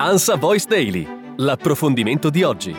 Ansa 0.00 0.36
Voice 0.36 0.64
Daily, 0.64 1.04
l'approfondimento 1.38 2.30
di 2.30 2.44
oggi. 2.44 2.72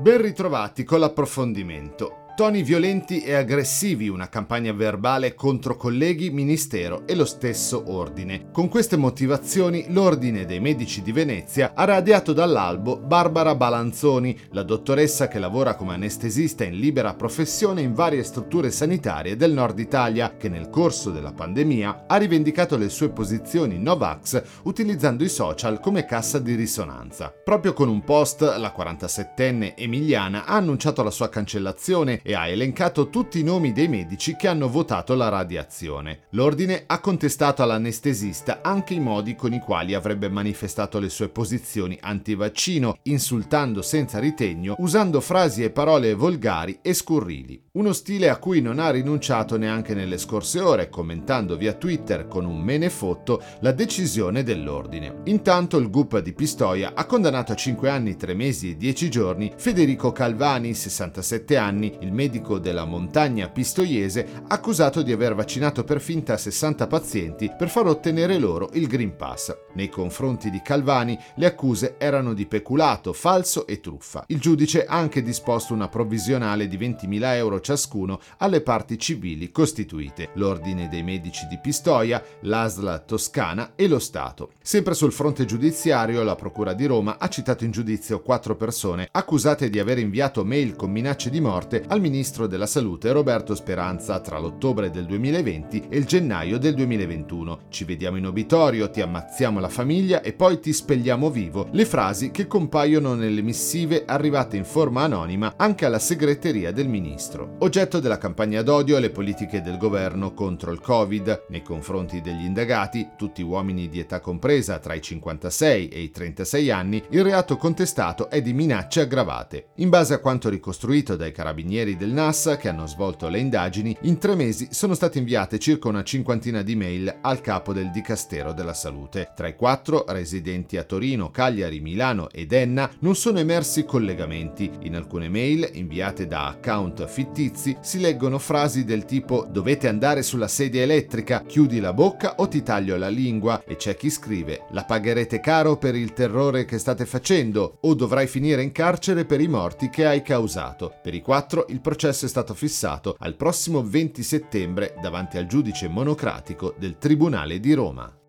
Ben 0.00 0.20
ritrovati 0.20 0.84
con 0.84 1.00
l'approfondimento. 1.00 2.23
Toni 2.34 2.64
violenti 2.64 3.22
e 3.22 3.34
aggressivi, 3.34 4.08
una 4.08 4.28
campagna 4.28 4.72
verbale 4.72 5.36
contro 5.36 5.76
colleghi, 5.76 6.30
ministero 6.30 7.06
e 7.06 7.14
lo 7.14 7.24
stesso 7.24 7.84
ordine. 7.92 8.50
Con 8.50 8.66
queste 8.66 8.96
motivazioni 8.96 9.86
l'Ordine 9.90 10.44
dei 10.44 10.58
Medici 10.58 11.00
di 11.00 11.12
Venezia 11.12 11.74
ha 11.76 11.84
radiato 11.84 12.32
dall'albo 12.32 12.96
Barbara 12.96 13.54
Balanzoni, 13.54 14.36
la 14.50 14.64
dottoressa 14.64 15.28
che 15.28 15.38
lavora 15.38 15.76
come 15.76 15.94
anestesista 15.94 16.64
in 16.64 16.76
libera 16.76 17.14
professione 17.14 17.82
in 17.82 17.94
varie 17.94 18.24
strutture 18.24 18.72
sanitarie 18.72 19.36
del 19.36 19.52
nord 19.52 19.78
Italia, 19.78 20.36
che 20.36 20.48
nel 20.48 20.70
corso 20.70 21.12
della 21.12 21.32
pandemia 21.32 22.06
ha 22.08 22.16
rivendicato 22.16 22.76
le 22.76 22.88
sue 22.88 23.10
posizioni 23.10 23.78
Novax 23.78 24.42
utilizzando 24.64 25.22
i 25.22 25.28
social 25.28 25.78
come 25.78 26.04
cassa 26.04 26.40
di 26.40 26.56
risonanza. 26.56 27.32
Proprio 27.44 27.72
con 27.74 27.88
un 27.88 28.02
post, 28.02 28.40
la 28.40 28.74
47enne 28.76 29.74
emiliana 29.76 30.46
ha 30.46 30.56
annunciato 30.56 31.04
la 31.04 31.12
sua 31.12 31.28
cancellazione 31.28 32.22
e 32.26 32.34
ha 32.34 32.48
elencato 32.48 33.10
tutti 33.10 33.38
i 33.38 33.42
nomi 33.42 33.72
dei 33.72 33.86
medici 33.86 34.34
che 34.34 34.48
hanno 34.48 34.68
votato 34.68 35.14
la 35.14 35.28
radiazione. 35.28 36.20
L'ordine 36.30 36.84
ha 36.86 36.98
contestato 37.00 37.62
all'anestesista 37.62 38.60
anche 38.62 38.94
i 38.94 39.00
modi 39.00 39.36
con 39.36 39.52
i 39.52 39.60
quali 39.60 39.92
avrebbe 39.92 40.30
manifestato 40.30 40.98
le 40.98 41.10
sue 41.10 41.28
posizioni 41.28 41.98
antivaccino, 42.00 42.96
insultando 43.02 43.82
senza 43.82 44.18
ritegno, 44.18 44.74
usando 44.78 45.20
frasi 45.20 45.62
e 45.62 45.70
parole 45.70 46.14
volgari 46.14 46.78
e 46.80 46.94
scurrili. 46.94 47.63
Uno 47.76 47.92
stile 47.92 48.28
a 48.28 48.36
cui 48.36 48.60
non 48.60 48.78
ha 48.78 48.90
rinunciato 48.90 49.58
neanche 49.58 49.94
nelle 49.94 50.16
scorse 50.16 50.60
ore, 50.60 50.88
commentando 50.88 51.56
via 51.56 51.72
Twitter 51.72 52.28
con 52.28 52.44
un 52.44 52.60
me 52.60 52.78
ne 52.78 52.88
fotto 52.88 53.42
la 53.62 53.72
decisione 53.72 54.44
dell'ordine. 54.44 55.22
Intanto 55.24 55.76
il 55.78 55.90
GUP 55.90 56.20
di 56.20 56.32
Pistoia 56.34 56.92
ha 56.94 57.04
condannato 57.04 57.50
a 57.50 57.56
5 57.56 57.90
anni, 57.90 58.14
3 58.14 58.34
mesi 58.34 58.70
e 58.70 58.76
10 58.76 59.10
giorni 59.10 59.52
Federico 59.56 60.12
Calvani, 60.12 60.72
67 60.72 61.56
anni, 61.56 61.96
il 62.02 62.12
medico 62.12 62.60
della 62.60 62.84
montagna 62.84 63.48
pistoiese, 63.48 64.24
accusato 64.46 65.02
di 65.02 65.10
aver 65.10 65.34
vaccinato 65.34 65.82
per 65.82 66.00
finta 66.00 66.36
60 66.36 66.86
pazienti 66.86 67.50
per 67.58 67.68
far 67.68 67.88
ottenere 67.88 68.38
loro 68.38 68.70
il 68.74 68.86
Green 68.86 69.16
Pass. 69.16 69.52
Nei 69.72 69.88
confronti 69.88 70.48
di 70.48 70.62
Calvani 70.62 71.18
le 71.34 71.46
accuse 71.46 71.96
erano 71.98 72.34
di 72.34 72.46
peculato, 72.46 73.12
falso 73.12 73.66
e 73.66 73.80
truffa. 73.80 74.22
Il 74.28 74.38
giudice 74.38 74.84
ha 74.84 74.94
anche 74.94 75.22
disposto 75.22 75.74
una 75.74 75.88
provvisionale 75.88 76.68
di 76.68 76.78
20.000 76.78 77.34
euro 77.34 77.62
ciascuno 77.64 78.20
alle 78.38 78.60
parti 78.60 78.98
civili 78.98 79.50
costituite, 79.50 80.28
l'Ordine 80.34 80.88
dei 80.88 81.02
Medici 81.02 81.46
di 81.48 81.58
Pistoia, 81.60 82.22
l'ASLA 82.42 82.98
Toscana 83.00 83.72
e 83.74 83.88
lo 83.88 83.98
Stato. 83.98 84.52
Sempre 84.62 84.94
sul 84.94 85.12
fronte 85.12 85.46
giudiziario, 85.46 86.22
la 86.22 86.36
Procura 86.36 86.74
di 86.74 86.84
Roma 86.84 87.16
ha 87.18 87.28
citato 87.28 87.64
in 87.64 87.70
giudizio 87.70 88.20
quattro 88.20 88.54
persone 88.54 89.08
accusate 89.10 89.70
di 89.70 89.78
aver 89.78 89.98
inviato 89.98 90.44
mail 90.44 90.76
con 90.76 90.90
minacce 90.90 91.30
di 91.30 91.40
morte 91.40 91.82
al 91.88 92.00
ministro 92.00 92.46
della 92.46 92.66
Salute 92.66 93.10
Roberto 93.12 93.54
Speranza 93.54 94.20
tra 94.20 94.38
l'ottobre 94.38 94.90
del 94.90 95.06
2020 95.06 95.86
e 95.88 95.96
il 95.96 96.04
gennaio 96.04 96.58
del 96.58 96.74
2021. 96.74 97.60
Ci 97.70 97.84
vediamo 97.84 98.18
in 98.18 98.26
obitorio, 98.26 98.90
ti 98.90 99.00
ammazziamo 99.00 99.58
la 99.58 99.68
famiglia 99.70 100.20
e 100.20 100.34
poi 100.34 100.60
ti 100.60 100.72
spelliamo 100.72 101.30
vivo. 101.30 101.68
Le 101.70 101.86
frasi 101.86 102.30
che 102.30 102.46
compaiono 102.46 103.14
nelle 103.14 103.40
missive 103.40 104.04
arrivate 104.04 104.56
in 104.58 104.64
forma 104.64 105.02
anonima 105.02 105.54
anche 105.56 105.86
alla 105.86 105.98
segreteria 105.98 106.72
del 106.72 106.88
ministro. 106.88 107.53
Oggetto 107.60 108.00
della 108.00 108.18
campagna 108.18 108.62
d'odio 108.62 108.98
le 108.98 109.10
politiche 109.10 109.62
del 109.62 109.78
governo 109.78 110.34
contro 110.34 110.72
il 110.72 110.80
Covid. 110.80 111.44
Nei 111.48 111.62
confronti 111.62 112.20
degli 112.20 112.44
indagati, 112.44 113.10
tutti 113.16 113.42
uomini 113.42 113.88
di 113.88 114.00
età 114.00 114.20
compresa 114.20 114.78
tra 114.80 114.92
i 114.92 115.00
56 115.00 115.88
e 115.88 116.00
i 116.00 116.10
36 116.10 116.70
anni, 116.70 117.02
il 117.10 117.22
reato 117.22 117.56
contestato 117.56 118.28
è 118.28 118.42
di 118.42 118.52
minacce 118.52 119.02
aggravate. 119.02 119.68
In 119.76 119.88
base 119.88 120.14
a 120.14 120.18
quanto 120.18 120.50
ricostruito 120.50 121.14
dai 121.14 121.30
carabinieri 121.32 121.96
del 121.96 122.10
NAS 122.10 122.56
che 122.60 122.68
hanno 122.68 122.86
svolto 122.86 123.28
le 123.28 123.38
indagini, 123.38 123.96
in 124.02 124.18
tre 124.18 124.34
mesi 124.34 124.68
sono 124.70 124.94
state 124.94 125.18
inviate 125.18 125.58
circa 125.60 125.88
una 125.88 126.02
cinquantina 126.02 126.60
di 126.60 126.74
mail 126.74 127.18
al 127.22 127.40
capo 127.40 127.72
del 127.72 127.90
Dicastero 127.92 128.52
della 128.52 128.74
Salute. 128.74 129.32
Tra 129.34 129.46
i 129.46 129.54
quattro, 129.54 130.04
residenti 130.08 130.76
a 130.76 130.82
Torino, 130.82 131.30
Cagliari, 131.30 131.80
Milano 131.80 132.28
ed 132.30 132.52
Enna, 132.52 132.90
non 132.98 133.14
sono 133.14 133.38
emersi 133.38 133.84
collegamenti. 133.84 134.70
In 134.82 134.96
alcune 134.96 135.28
mail, 135.28 135.70
inviate 135.74 136.26
da 136.26 136.48
account 136.48 137.06
fittizi, 137.44 137.76
si 137.80 138.00
leggono 138.00 138.38
frasi 138.38 138.84
del 138.84 139.04
tipo 139.04 139.46
dovete 139.48 139.88
andare 139.88 140.22
sulla 140.22 140.48
sedia 140.48 140.82
elettrica, 140.82 141.42
chiudi 141.46 141.80
la 141.80 141.92
bocca 141.92 142.36
o 142.36 142.48
ti 142.48 142.62
taglio 142.62 142.96
la 142.96 143.08
lingua 143.08 143.62
e 143.64 143.76
c'è 143.76 143.96
chi 143.96 144.10
scrive 144.10 144.66
la 144.70 144.84
pagherete 144.84 145.40
caro 145.40 145.76
per 145.76 145.94
il 145.94 146.12
terrore 146.12 146.64
che 146.64 146.78
state 146.78 147.04
facendo 147.04 147.78
o 147.80 147.94
dovrai 147.94 148.26
finire 148.26 148.62
in 148.62 148.72
carcere 148.72 149.24
per 149.24 149.40
i 149.40 149.48
morti 149.48 149.90
che 149.90 150.06
hai 150.06 150.22
causato. 150.22 150.94
Per 151.02 151.14
i 151.14 151.20
quattro 151.20 151.66
il 151.68 151.80
processo 151.80 152.24
è 152.24 152.28
stato 152.28 152.54
fissato 152.54 153.16
al 153.18 153.36
prossimo 153.36 153.82
20 153.82 154.22
settembre 154.22 154.94
davanti 155.00 155.36
al 155.36 155.46
giudice 155.46 155.88
monocratico 155.88 156.74
del 156.78 156.96
Tribunale 156.98 157.60
di 157.60 157.74
Roma. 157.74 158.23